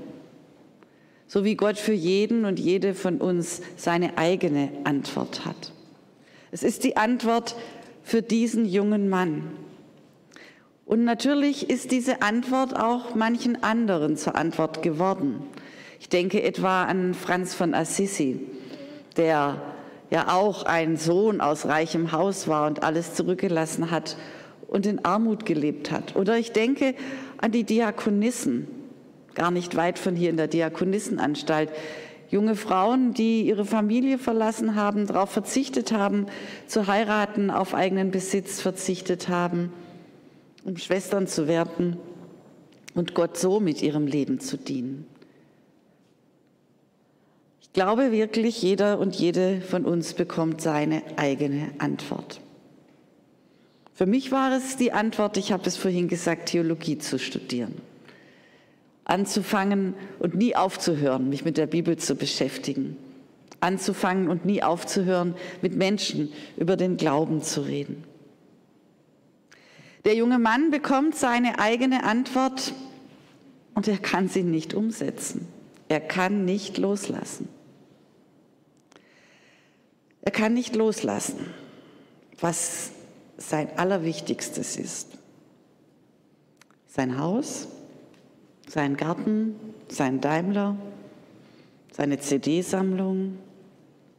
so 1.29 1.45
wie 1.45 1.57
Gott 1.57 1.79
für 1.79 1.93
jeden 1.93 2.45
und 2.45 2.59
jede 2.59 2.95
von 2.95 3.19
uns 3.19 3.63
seine 3.77 4.17
eigene 4.17 4.71
Antwort 4.85 5.45
hat. 5.45 5.73
Es 6.51 6.63
ist 6.63 6.85
die 6.85 6.97
Antwort 6.97 7.57
für 8.03 8.23
diesen 8.23 8.65
jungen 8.65 9.09
Mann. 9.09 9.51
Und 10.85 11.05
natürlich 11.05 11.69
ist 11.69 11.91
diese 11.91 12.23
Antwort 12.23 12.77
auch 12.79 13.17
manchen 13.17 13.63
anderen 13.65 14.17
zur 14.17 14.37
Antwort 14.37 14.83
geworden. 14.83 15.43
Ich 15.99 16.09
denke 16.09 16.43
etwa 16.43 16.85
an 16.85 17.15
Franz 17.15 17.55
von 17.55 17.75
Assisi, 17.75 18.41
der 19.17 19.61
ja 20.11 20.35
auch 20.35 20.65
ein 20.65 20.97
Sohn 20.97 21.41
aus 21.41 21.67
reichem 21.67 22.13
Haus 22.13 22.49
war 22.49 22.67
und 22.67 22.83
alles 22.83 23.15
zurückgelassen 23.15 23.91
hat 23.91 24.17
und 24.69 24.87
in 24.87 25.05
Armut 25.05 25.47
gelebt 25.47 25.91
hat. 25.91 26.17
Oder 26.17 26.39
ich 26.39 26.53
denke 26.53 26.95
an 27.39 27.53
die 27.53 27.65
Diakonissen, 27.65 28.67
gar 29.35 29.51
nicht 29.51 29.77
weit 29.77 29.99
von 29.99 30.17
hier 30.17 30.31
in 30.31 30.37
der 30.37 30.49
Diakonissenanstalt. 30.49 31.71
Junge 32.29 32.57
Frauen, 32.57 33.15
die 33.15 33.43
ihre 33.43 33.65
Familie 33.65 34.19
verlassen 34.19 34.75
haben, 34.75 35.07
darauf 35.07 35.31
verzichtet 35.31 35.93
haben, 35.93 36.27
zu 36.67 36.87
heiraten, 36.87 37.51
auf 37.51 37.75
eigenen 37.75 38.11
Besitz 38.11 38.61
verzichtet 38.61 39.29
haben 39.29 39.73
um 40.67 40.77
Schwestern 40.77 41.29
zu 41.29 41.47
werden 41.47 41.97
und 42.95 43.15
Gott 43.15 43.39
so 43.39 43.61
mit 43.61 43.83
ihrem 43.83 44.07
Leben 44.09 44.41
zu 44.41 44.59
dienen. 44.59 45.07
Ich 47.77 47.83
glaube 47.83 48.11
wirklich, 48.11 48.63
jeder 48.63 48.99
und 48.99 49.17
jede 49.17 49.61
von 49.61 49.85
uns 49.85 50.15
bekommt 50.15 50.63
seine 50.63 51.03
eigene 51.17 51.73
Antwort. 51.77 52.41
Für 53.93 54.07
mich 54.07 54.33
war 54.33 54.51
es 54.57 54.79
die 54.79 54.93
Antwort, 54.93 55.37
ich 55.37 55.53
habe 55.53 55.69
es 55.69 55.77
vorhin 55.77 56.09
gesagt, 56.09 56.49
Theologie 56.49 56.97
zu 56.97 57.19
studieren. 57.19 57.75
Anzufangen 59.05 59.93
und 60.21 60.35
nie 60.35 60.57
aufzuhören, 60.57 61.29
mich 61.29 61.45
mit 61.45 61.59
der 61.59 61.67
Bibel 61.67 61.99
zu 61.99 62.15
beschäftigen. 62.15 62.97
Anzufangen 63.61 64.29
und 64.29 64.47
nie 64.47 64.63
aufzuhören, 64.63 65.35
mit 65.61 65.77
Menschen 65.77 66.33
über 66.57 66.79
den 66.79 66.97
Glauben 66.97 67.43
zu 67.43 67.61
reden. 67.61 68.05
Der 70.07 70.15
junge 70.15 70.39
Mann 70.39 70.71
bekommt 70.71 71.15
seine 71.15 71.59
eigene 71.59 72.05
Antwort 72.05 72.73
und 73.75 73.87
er 73.87 73.99
kann 73.99 74.31
sie 74.31 74.45
nicht 74.45 74.73
umsetzen. 74.73 75.47
Er 75.91 76.01
kann 76.01 76.47
nicht 76.47 76.79
loslassen. 76.79 77.51
Er 80.27 80.33
kann 80.33 80.55
nicht 80.55 80.75
loslassen, 80.75 81.39
was 82.41 82.91
sein 83.37 83.69
Allerwichtigstes 83.79 84.77
ist. 84.77 85.11
Sein 86.89 87.21
Haus, 87.21 87.69
sein 88.69 88.97
Garten, 88.97 89.55
sein 89.87 90.21
Daimler, 90.21 90.77
seine 91.93 92.19
CD-Sammlung, 92.19 93.39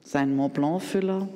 sein 0.02 0.34
Mont 0.34 0.54
Blanc-Füller, 0.54 1.28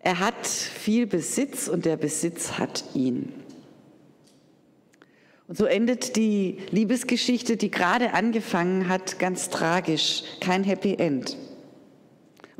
er 0.00 0.18
hat 0.18 0.46
viel 0.46 1.06
Besitz 1.06 1.68
und 1.68 1.84
der 1.84 1.98
Besitz 1.98 2.52
hat 2.52 2.82
ihn. 2.94 3.34
Und 5.48 5.58
so 5.58 5.66
endet 5.66 6.16
die 6.16 6.60
Liebesgeschichte, 6.70 7.58
die 7.58 7.70
gerade 7.70 8.14
angefangen 8.14 8.88
hat, 8.88 9.18
ganz 9.18 9.50
tragisch, 9.50 10.22
kein 10.40 10.64
Happy 10.64 10.94
End. 10.94 11.36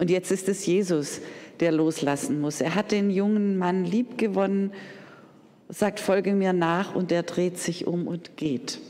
Und 0.03 0.11
jetzt 0.11 0.33
ist 0.33 0.49
es 0.49 0.67
Jesus, 0.67 1.21
der 1.61 1.71
loslassen 1.71 2.41
muss. 2.41 2.61
Er 2.61 2.75
hat 2.75 2.91
den 2.91 3.09
jungen 3.09 3.57
Mann 3.57 3.85
lieb 3.85 4.19
gewonnen, 4.19 4.73
sagt, 5.69 6.01
folge 6.01 6.33
mir 6.33 6.53
nach 6.53 6.95
und 6.95 7.13
er 7.13 7.23
dreht 7.23 7.59
sich 7.59 7.87
um 7.87 8.09
und 8.09 8.37
geht. 8.37 8.81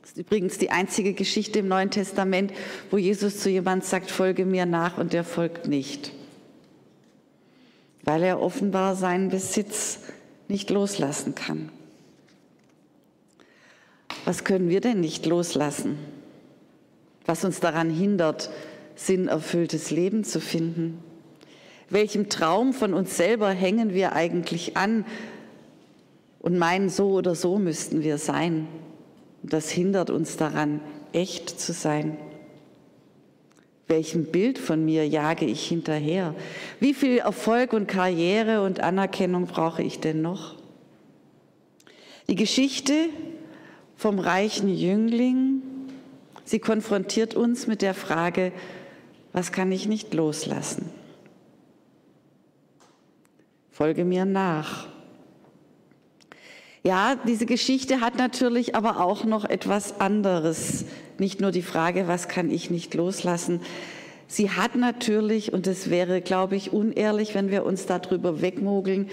Das 0.00 0.12
ist 0.12 0.16
übrigens 0.16 0.56
die 0.56 0.70
einzige 0.70 1.12
Geschichte 1.12 1.58
im 1.58 1.68
Neuen 1.68 1.90
Testament, 1.90 2.52
wo 2.90 2.96
Jesus 2.96 3.40
zu 3.40 3.50
jemand 3.50 3.84
sagt, 3.84 4.10
folge 4.10 4.46
mir 4.46 4.64
nach 4.64 4.96
und 4.96 5.12
der 5.12 5.22
folgt 5.22 5.68
nicht 5.68 6.12
weil 8.04 8.22
er 8.22 8.40
offenbar 8.40 8.96
seinen 8.96 9.28
Besitz 9.28 10.00
nicht 10.48 10.70
loslassen 10.70 11.34
kann. 11.34 11.70
Was 14.24 14.44
können 14.44 14.68
wir 14.68 14.80
denn 14.80 15.00
nicht 15.00 15.26
loslassen? 15.26 15.98
Was 17.24 17.44
uns 17.44 17.60
daran 17.60 17.90
hindert, 17.90 18.50
sinnerfülltes 19.06 19.90
Leben 19.90 20.24
zu 20.24 20.40
finden? 20.40 20.98
Welchem 21.88 22.28
Traum 22.28 22.72
von 22.72 22.94
uns 22.94 23.16
selber 23.16 23.50
hängen 23.50 23.94
wir 23.94 24.12
eigentlich 24.12 24.76
an 24.76 25.04
und 26.38 26.58
meinen, 26.58 26.88
so 26.88 27.10
oder 27.10 27.34
so 27.34 27.58
müssten 27.58 28.02
wir 28.02 28.18
sein? 28.18 28.68
Und 29.42 29.52
das 29.52 29.70
hindert 29.70 30.10
uns 30.10 30.36
daran, 30.36 30.80
echt 31.12 31.60
zu 31.60 31.72
sein. 31.72 32.16
Welchem 33.88 34.26
Bild 34.26 34.58
von 34.58 34.84
mir 34.84 35.08
jage 35.08 35.46
ich 35.46 35.66
hinterher? 35.66 36.34
Wie 36.78 36.94
viel 36.94 37.18
Erfolg 37.18 37.72
und 37.72 37.88
Karriere 37.88 38.62
und 38.62 38.80
Anerkennung 38.80 39.46
brauche 39.46 39.82
ich 39.82 39.98
denn 39.98 40.22
noch? 40.22 40.54
Die 42.28 42.36
Geschichte 42.36 43.08
vom 43.96 44.20
reichen 44.20 44.68
Jüngling, 44.68 45.62
sie 46.44 46.60
konfrontiert 46.60 47.34
uns 47.34 47.66
mit 47.66 47.82
der 47.82 47.94
Frage, 47.94 48.52
was 49.32 49.52
kann 49.52 49.70
ich 49.72 49.86
nicht 49.86 50.12
loslassen? 50.14 50.90
Folge 53.70 54.04
mir 54.04 54.24
nach. 54.24 54.88
Ja, 56.82 57.16
diese 57.26 57.46
Geschichte 57.46 58.00
hat 58.00 58.16
natürlich 58.16 58.74
aber 58.74 59.00
auch 59.00 59.24
noch 59.24 59.44
etwas 59.44 60.00
anderes. 60.00 60.86
Nicht 61.18 61.40
nur 61.40 61.50
die 61.50 61.62
Frage, 61.62 62.08
was 62.08 62.28
kann 62.28 62.50
ich 62.50 62.70
nicht 62.70 62.94
loslassen. 62.94 63.60
Sie 64.26 64.50
hat 64.50 64.76
natürlich, 64.76 65.52
und 65.52 65.66
es 65.66 65.90
wäre, 65.90 66.20
glaube 66.20 66.56
ich, 66.56 66.72
unehrlich, 66.72 67.34
wenn 67.34 67.50
wir 67.50 67.66
uns 67.66 67.86
darüber 67.86 68.40
wegmogeln, 68.40 69.08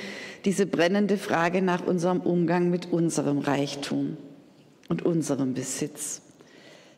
diese 0.45 0.65
brennende 0.65 1.17
Frage 1.17 1.61
nach 1.61 1.85
unserem 1.85 2.21
Umgang 2.21 2.69
mit 2.69 2.91
unserem 2.91 3.39
Reichtum 3.39 4.17
und 4.89 5.03
unserem 5.03 5.53
Besitz. 5.53 6.21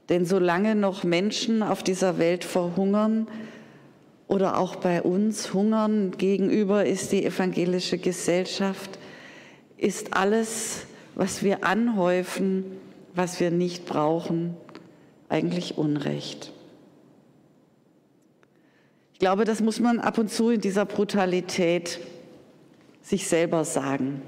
Denn 0.10 0.26
solange 0.26 0.76
noch 0.76 1.04
Menschen 1.04 1.62
auf 1.62 1.84
dieser 1.84 2.18
Welt 2.18 2.44
verhungern 2.44 3.28
oder 4.28 4.58
auch 4.58 4.76
bei 4.76 5.04
uns 5.04 5.54
hungern, 5.54 6.12
gegenüber 6.18 6.86
ist 6.86 7.12
die 7.12 7.24
evangelische 7.24 8.00
Gesellschaft, 8.00 8.98
ist 9.78 10.16
alles, 10.16 10.88
was 11.16 11.44
wir 11.44 11.64
anhäufen, 11.64 12.66
was 13.14 13.40
wir 13.40 13.52
nicht 13.52 13.86
brauchen, 13.86 14.58
eigentlich 15.30 15.78
Unrecht. 15.78 16.52
Ich 19.14 19.20
glaube, 19.20 19.46
das 19.46 19.62
muss 19.62 19.80
man 19.80 20.00
ab 20.00 20.18
und 20.18 20.32
zu 20.32 20.50
in 20.50 20.62
dieser 20.62 20.86
Brutalität 20.86 22.00
sich 23.02 23.28
selber 23.28 23.66
sagen. 23.66 24.22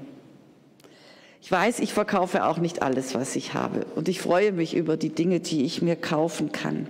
Ich 1.42 1.50
weiß, 1.50 1.80
ich 1.80 1.92
verkaufe 1.92 2.44
auch 2.44 2.58
nicht 2.58 2.82
alles, 2.82 3.16
was 3.16 3.34
ich 3.34 3.52
habe. 3.52 3.84
Und 3.96 4.08
ich 4.08 4.20
freue 4.20 4.52
mich 4.52 4.76
über 4.76 4.96
die 4.96 5.08
Dinge, 5.08 5.40
die 5.40 5.64
ich 5.64 5.82
mir 5.82 5.96
kaufen 5.96 6.52
kann. 6.52 6.86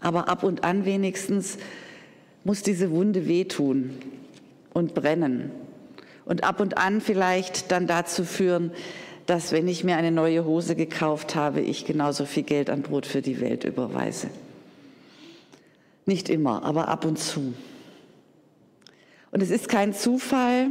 Aber 0.00 0.28
ab 0.28 0.44
und 0.44 0.62
an 0.62 0.84
wenigstens 0.84 1.58
muss 2.44 2.62
diese 2.62 2.92
Wunde 2.92 3.26
wehtun 3.26 3.98
und 4.72 4.94
brennen 4.94 5.50
und 6.26 6.44
ab 6.44 6.60
und 6.60 6.78
an 6.78 7.00
vielleicht 7.00 7.72
dann 7.72 7.88
dazu 7.88 8.24
führen, 8.24 8.70
dass 9.26 9.50
wenn 9.50 9.66
ich 9.66 9.82
mir 9.82 9.96
eine 9.96 10.12
neue 10.12 10.44
Hose 10.44 10.76
gekauft 10.76 11.34
habe, 11.34 11.60
ich 11.60 11.86
genauso 11.86 12.26
viel 12.26 12.42
Geld 12.44 12.70
an 12.70 12.82
Brot 12.82 13.04
für 13.04 13.22
die 13.22 13.40
Welt 13.40 13.64
überweise. 13.64 14.28
Nicht 16.06 16.28
immer, 16.28 16.62
aber 16.62 16.86
ab 16.86 17.04
und 17.04 17.18
zu. 17.18 17.54
Und 19.32 19.42
es 19.42 19.50
ist 19.50 19.68
kein 19.68 19.92
Zufall, 19.92 20.68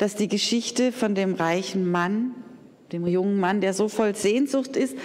dass 0.00 0.14
die 0.14 0.28
Geschichte 0.28 0.92
von 0.92 1.14
dem 1.14 1.34
reichen 1.34 1.90
Mann, 1.90 2.34
dem 2.90 3.06
jungen 3.06 3.38
Mann, 3.38 3.60
der 3.60 3.74
so 3.74 3.86
voll 3.88 4.16
Sehnsucht 4.16 4.74
ist 4.74 4.96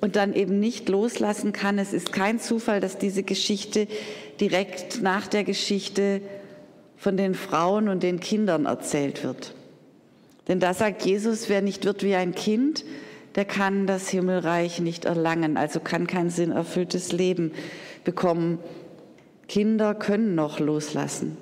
und 0.00 0.16
dann 0.16 0.34
eben 0.34 0.58
nicht 0.58 0.88
loslassen 0.88 1.52
kann, 1.52 1.78
es 1.78 1.92
ist 1.92 2.12
kein 2.12 2.40
Zufall, 2.40 2.80
dass 2.80 2.98
diese 2.98 3.22
Geschichte 3.22 3.86
direkt 4.40 5.00
nach 5.00 5.28
der 5.28 5.44
Geschichte 5.44 6.20
von 6.96 7.16
den 7.16 7.34
Frauen 7.34 7.88
und 7.88 8.02
den 8.02 8.18
Kindern 8.18 8.66
erzählt 8.66 9.22
wird. 9.22 9.54
Denn 10.48 10.58
da 10.58 10.74
sagt 10.74 11.06
Jesus, 11.06 11.48
wer 11.48 11.62
nicht 11.62 11.84
wird 11.84 12.02
wie 12.02 12.16
ein 12.16 12.34
Kind, 12.34 12.84
der 13.36 13.44
kann 13.44 13.86
das 13.86 14.08
Himmelreich 14.08 14.80
nicht 14.80 15.04
erlangen, 15.04 15.56
also 15.56 15.78
kann 15.78 16.08
kein 16.08 16.28
sinnerfülltes 16.28 17.12
Leben 17.12 17.52
bekommen. 18.02 18.58
Kinder 19.46 19.94
können 19.94 20.34
noch 20.34 20.58
loslassen, 20.58 21.36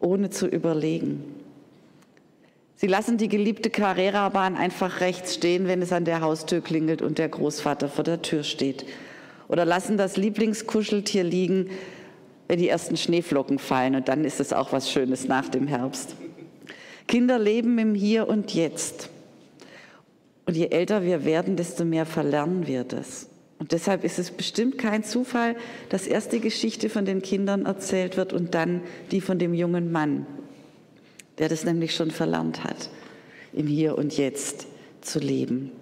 ohne 0.00 0.30
zu 0.30 0.48
überlegen. 0.48 1.39
Sie 2.80 2.86
lassen 2.86 3.18
die 3.18 3.28
geliebte 3.28 3.68
Carrera-Bahn 3.68 4.56
einfach 4.56 5.02
rechts 5.02 5.34
stehen, 5.34 5.68
wenn 5.68 5.82
es 5.82 5.92
an 5.92 6.06
der 6.06 6.22
Haustür 6.22 6.62
klingelt 6.62 7.02
und 7.02 7.18
der 7.18 7.28
Großvater 7.28 7.90
vor 7.90 8.04
der 8.04 8.22
Tür 8.22 8.42
steht. 8.42 8.86
Oder 9.48 9.66
lassen 9.66 9.98
das 9.98 10.16
Lieblingskuscheltier 10.16 11.22
liegen, 11.22 11.68
wenn 12.48 12.58
die 12.58 12.70
ersten 12.70 12.96
Schneeflocken 12.96 13.58
fallen 13.58 13.96
und 13.96 14.08
dann 14.08 14.24
ist 14.24 14.40
es 14.40 14.54
auch 14.54 14.72
was 14.72 14.90
Schönes 14.90 15.28
nach 15.28 15.50
dem 15.50 15.66
Herbst. 15.66 16.16
Kinder 17.06 17.38
leben 17.38 17.76
im 17.76 17.94
Hier 17.94 18.26
und 18.26 18.54
Jetzt. 18.54 19.10
Und 20.46 20.56
je 20.56 20.68
älter 20.68 21.02
wir 21.02 21.26
werden, 21.26 21.56
desto 21.56 21.84
mehr 21.84 22.06
verlernen 22.06 22.66
wir 22.66 22.84
das. 22.84 23.28
Und 23.58 23.72
deshalb 23.72 24.04
ist 24.04 24.18
es 24.18 24.30
bestimmt 24.30 24.78
kein 24.78 25.04
Zufall, 25.04 25.54
dass 25.90 26.06
erst 26.06 26.32
die 26.32 26.40
Geschichte 26.40 26.88
von 26.88 27.04
den 27.04 27.20
Kindern 27.20 27.66
erzählt 27.66 28.16
wird 28.16 28.32
und 28.32 28.54
dann 28.54 28.80
die 29.10 29.20
von 29.20 29.38
dem 29.38 29.52
jungen 29.52 29.92
Mann, 29.92 30.24
der 31.40 31.48
das 31.48 31.64
nämlich 31.64 31.94
schon 31.94 32.10
verlernt 32.10 32.62
hat, 32.62 32.90
im 33.52 33.66
Hier 33.66 33.98
und 33.98 34.16
Jetzt 34.16 34.66
zu 35.00 35.18
leben. 35.18 35.72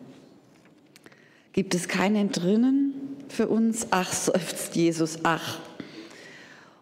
Gibt 1.52 1.74
es 1.74 1.88
kein 1.88 2.14
Entrinnen 2.14 2.94
für 3.28 3.48
uns? 3.48 3.88
Ach, 3.90 4.12
seufzt 4.12 4.76
Jesus, 4.76 5.18
ach. 5.24 5.58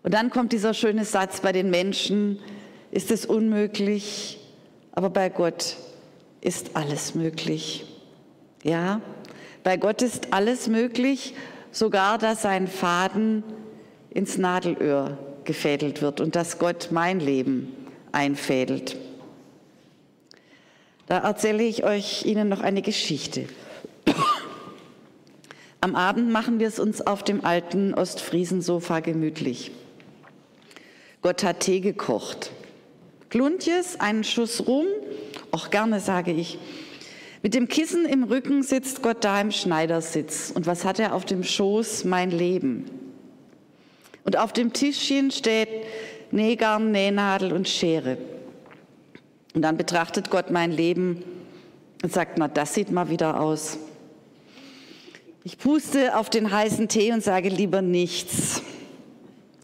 Und 0.03 0.13
dann 0.13 0.29
kommt 0.29 0.53
dieser 0.53 0.75
schöne 0.75 1.07
Satz, 1.07 1.41
bei 1.41 1.53
den 1.53 1.71
Menschen 1.71 2.39
ist 2.91 3.11
es 3.11 3.25
unmöglich, 3.25 4.39
aber 4.93 5.09
bei 5.09 5.31
Gott 5.31 5.77
ist 6.43 6.77
alles 6.77 7.15
möglich. 7.15 7.87
Ja, 8.63 9.01
bei 9.65 9.79
Gott 9.79 10.03
ist 10.03 10.35
alles 10.35 10.69
möglich, 10.69 11.35
sogar 11.73 12.19
dass 12.19 12.45
ein 12.45 12.69
Faden 12.69 13.43
ins 14.11 14.37
Nadelöhr 14.37 15.17
gefädelt 15.45 16.03
wird 16.03 16.21
und 16.21 16.37
dass 16.37 16.59
Gott 16.59 16.89
mein 16.91 17.21
Leben 17.21 17.86
einfädelt. 18.17 18.97
Da 21.07 21.19
erzähle 21.19 21.63
ich 21.63 21.85
euch 21.85 22.25
Ihnen 22.25 22.49
noch 22.49 22.61
eine 22.61 22.83
Geschichte. 22.83 23.45
Am 25.81 25.95
Abend 25.95 26.33
machen 26.33 26.59
wir 26.59 26.67
es 26.67 26.81
uns 26.81 27.07
auf 27.07 27.23
dem 27.23 27.45
alten 27.45 27.95
Ostfriesensofa 27.95 29.01
gemütlich. 29.01 29.71
Gott 31.23 31.45
hat 31.45 31.61
Tee 31.61 31.81
gekocht. 31.81 32.51
Kluntjes, 33.29 34.01
einen 34.01 34.25
Schuss 34.25 34.67
rum, 34.67 34.87
auch 35.53 35.71
gerne 35.71 36.01
sage 36.01 36.33
ich, 36.33 36.59
mit 37.43 37.55
dem 37.55 37.69
Kissen 37.69 38.07
im 38.07 38.25
Rücken 38.25 38.63
sitzt 38.63 39.03
Gott 39.03 39.23
da 39.23 39.41
im 39.41 39.53
Schneidersitz. 39.53 40.51
Und 40.53 40.67
was 40.67 40.85
hat 40.85 40.99
er 40.99 41.15
auf 41.15 41.25
dem 41.25 41.45
Schoß? 41.45 42.05
Mein 42.05 42.31
Leben. 42.31 42.91
Und 44.25 44.37
auf 44.37 44.53
dem 44.53 44.73
Tischchen 44.73 45.31
steht 45.31 45.69
Nähgarn, 46.31 46.93
Nähnadel 46.93 47.53
und 47.53 47.69
Schere. 47.69 48.19
Und 49.55 49.63
dann 49.63 49.77
betrachtet 49.77 50.31
Gott 50.31 50.51
mein 50.51 50.73
Leben 50.73 51.23
und 52.03 52.13
sagt, 52.13 52.39
na, 52.39 52.49
das 52.49 52.75
sieht 52.75 52.91
mal 52.91 53.09
wieder 53.09 53.41
aus. 53.41 53.79
Ich 55.45 55.59
puste 55.59 56.17
auf 56.17 56.29
den 56.29 56.51
heißen 56.51 56.89
Tee 56.89 57.13
und 57.13 57.23
sage 57.23 57.49
lieber 57.49 57.83
nichts. 57.83 58.63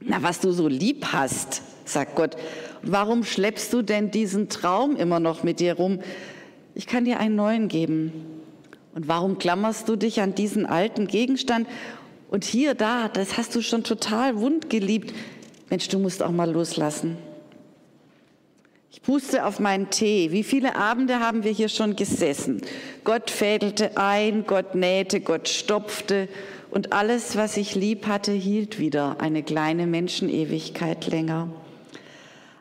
Na, 0.00 0.22
was 0.22 0.40
du 0.40 0.52
so 0.52 0.68
lieb 0.68 1.06
hast, 1.12 1.62
sagt 1.84 2.16
Gott. 2.16 2.36
Warum 2.82 3.24
schleppst 3.24 3.72
du 3.72 3.82
denn 3.82 4.10
diesen 4.10 4.48
Traum 4.48 4.96
immer 4.96 5.20
noch 5.20 5.42
mit 5.42 5.60
dir 5.60 5.74
rum? 5.74 6.00
ich 6.74 6.86
kann 6.86 7.04
dir 7.04 7.18
einen 7.18 7.36
neuen 7.36 7.68
geben. 7.68 8.12
Und 8.94 9.08
warum 9.08 9.38
klammerst 9.38 9.88
du 9.88 9.96
dich 9.96 10.20
an 10.20 10.34
diesen 10.34 10.66
alten 10.66 11.06
Gegenstand? 11.06 11.66
Und 12.30 12.44
hier, 12.44 12.74
da, 12.74 13.08
das 13.08 13.36
hast 13.36 13.54
du 13.54 13.62
schon 13.62 13.84
total 13.84 14.38
wund 14.38 14.70
geliebt. 14.70 15.12
Mensch, 15.72 15.88
du 15.88 15.98
musst 15.98 16.22
auch 16.22 16.32
mal 16.32 16.50
loslassen. 16.50 17.16
Ich 18.90 19.00
puste 19.00 19.46
auf 19.46 19.58
meinen 19.58 19.88
Tee. 19.88 20.30
Wie 20.30 20.42
viele 20.44 20.76
Abende 20.76 21.18
haben 21.18 21.44
wir 21.44 21.50
hier 21.50 21.70
schon 21.70 21.96
gesessen? 21.96 22.60
Gott 23.04 23.30
fädelte 23.30 23.96
ein, 23.96 24.44
Gott 24.46 24.74
nähte, 24.74 25.22
Gott 25.22 25.48
stopfte 25.48 26.28
und 26.70 26.92
alles, 26.92 27.36
was 27.36 27.56
ich 27.56 27.74
lieb 27.74 28.06
hatte, 28.06 28.32
hielt 28.32 28.78
wieder 28.78 29.18
eine 29.22 29.42
kleine 29.42 29.86
Menschenewigkeit 29.86 31.06
länger. 31.06 31.48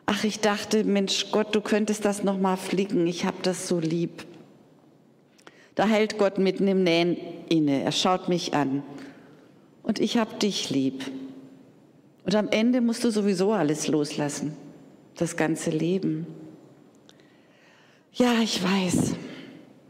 Ach, 0.06 0.24
ich 0.24 0.40
dachte, 0.40 0.82
Mensch, 0.82 1.32
Gott, 1.32 1.54
du 1.54 1.60
könntest 1.60 2.06
das 2.06 2.24
noch 2.24 2.38
mal 2.38 2.56
flicken. 2.56 3.06
Ich 3.06 3.26
habe 3.26 3.36
das 3.42 3.68
so 3.68 3.78
lieb. 3.78 4.24
Da 5.74 5.84
hält 5.84 6.16
Gott 6.16 6.38
mitten 6.38 6.66
im 6.66 6.82
Nähen 6.82 7.18
inne. 7.50 7.82
Er 7.82 7.92
schaut 7.92 8.30
mich 8.30 8.54
an. 8.54 8.82
Und 9.82 10.00
ich 10.00 10.16
habe 10.16 10.36
dich 10.36 10.70
lieb. 10.70 11.04
Und 12.24 12.34
am 12.34 12.48
Ende 12.48 12.80
musst 12.80 13.04
du 13.04 13.10
sowieso 13.10 13.52
alles 13.52 13.88
loslassen. 13.88 14.56
Das 15.16 15.36
ganze 15.36 15.70
Leben. 15.70 16.26
Ja, 18.12 18.34
ich 18.42 18.62
weiß. 18.62 19.14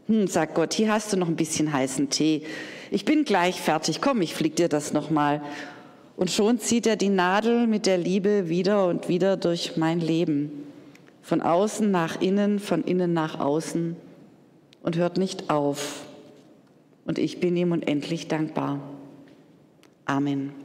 Hm, 0.07 0.27
sagt 0.27 0.55
Gott, 0.55 0.73
hier 0.73 0.91
hast 0.91 1.13
du 1.13 1.17
noch 1.17 1.27
ein 1.27 1.35
bisschen 1.35 1.71
heißen 1.71 2.09
Tee. 2.09 2.43
Ich 2.91 3.05
bin 3.05 3.23
gleich 3.23 3.61
fertig. 3.61 4.01
Komm, 4.01 4.21
ich 4.21 4.33
flieg 4.33 4.55
dir 4.55 4.69
das 4.69 4.93
noch 4.93 5.09
mal. 5.09 5.41
Und 6.15 6.29
schon 6.29 6.59
zieht 6.59 6.85
er 6.87 6.95
die 6.95 7.09
Nadel 7.09 7.67
mit 7.67 7.85
der 7.85 7.97
Liebe 7.97 8.49
wieder 8.49 8.87
und 8.87 9.09
wieder 9.09 9.37
durch 9.37 9.77
mein 9.77 9.99
Leben, 9.99 10.51
von 11.21 11.41
außen 11.41 11.89
nach 11.89 12.21
innen, 12.21 12.59
von 12.59 12.83
innen 12.83 13.13
nach 13.13 13.39
außen 13.39 13.95
und 14.83 14.95
hört 14.95 15.17
nicht 15.17 15.49
auf. 15.49 16.05
Und 17.05 17.17
ich 17.17 17.39
bin 17.39 17.57
ihm 17.57 17.71
unendlich 17.71 18.27
dankbar. 18.27 18.79
Amen. 20.05 20.62